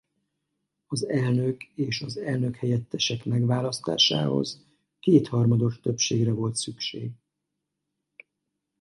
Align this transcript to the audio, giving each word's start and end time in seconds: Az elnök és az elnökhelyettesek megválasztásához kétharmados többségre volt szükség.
Az 0.87 1.07
elnök 1.09 1.63
és 1.75 2.01
az 2.01 2.17
elnökhelyettesek 2.17 3.25
megválasztásához 3.25 4.65
kétharmados 4.99 5.79
többségre 5.79 6.31
volt 6.31 6.55
szükség. 6.55 7.11